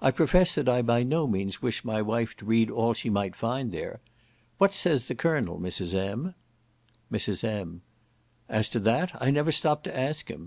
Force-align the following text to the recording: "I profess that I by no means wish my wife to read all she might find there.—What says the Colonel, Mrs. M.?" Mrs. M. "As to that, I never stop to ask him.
"I 0.00 0.10
profess 0.10 0.54
that 0.54 0.70
I 0.70 0.80
by 0.80 1.02
no 1.02 1.26
means 1.26 1.60
wish 1.60 1.84
my 1.84 2.00
wife 2.00 2.34
to 2.38 2.46
read 2.46 2.70
all 2.70 2.94
she 2.94 3.10
might 3.10 3.36
find 3.36 3.72
there.—What 3.72 4.72
says 4.72 5.06
the 5.06 5.14
Colonel, 5.14 5.58
Mrs. 5.60 5.94
M.?" 5.94 6.34
Mrs. 7.12 7.44
M. 7.44 7.82
"As 8.48 8.70
to 8.70 8.80
that, 8.80 9.10
I 9.22 9.30
never 9.30 9.52
stop 9.52 9.82
to 9.82 9.94
ask 9.94 10.30
him. 10.30 10.42